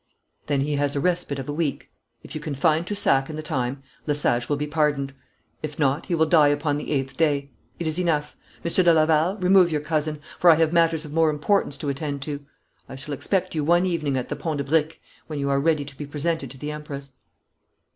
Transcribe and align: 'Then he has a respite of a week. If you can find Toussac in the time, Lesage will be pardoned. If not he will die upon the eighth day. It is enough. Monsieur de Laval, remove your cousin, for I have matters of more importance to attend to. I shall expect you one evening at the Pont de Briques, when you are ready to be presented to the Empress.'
'Then 0.47 0.61
he 0.61 0.77
has 0.77 0.95
a 0.95 0.99
respite 0.99 1.37
of 1.37 1.47
a 1.47 1.53
week. 1.53 1.91
If 2.23 2.33
you 2.33 2.41
can 2.41 2.55
find 2.55 2.87
Toussac 2.87 3.29
in 3.29 3.35
the 3.35 3.43
time, 3.43 3.83
Lesage 4.07 4.49
will 4.49 4.55
be 4.57 4.65
pardoned. 4.65 5.13
If 5.61 5.77
not 5.77 6.07
he 6.07 6.15
will 6.15 6.25
die 6.25 6.47
upon 6.47 6.77
the 6.77 6.89
eighth 6.91 7.15
day. 7.15 7.51
It 7.77 7.85
is 7.85 7.99
enough. 7.99 8.35
Monsieur 8.63 8.83
de 8.83 8.95
Laval, 8.95 9.37
remove 9.37 9.71
your 9.71 9.79
cousin, 9.81 10.19
for 10.39 10.49
I 10.49 10.55
have 10.55 10.73
matters 10.73 11.05
of 11.05 11.13
more 11.13 11.29
importance 11.29 11.77
to 11.77 11.89
attend 11.89 12.23
to. 12.23 12.43
I 12.89 12.95
shall 12.95 13.13
expect 13.13 13.53
you 13.53 13.63
one 13.63 13.85
evening 13.85 14.17
at 14.17 14.27
the 14.29 14.35
Pont 14.35 14.57
de 14.57 14.63
Briques, 14.63 14.97
when 15.27 15.37
you 15.37 15.51
are 15.51 15.59
ready 15.59 15.85
to 15.85 15.95
be 15.95 16.07
presented 16.07 16.49
to 16.49 16.57
the 16.57 16.71
Empress.' 16.71 17.13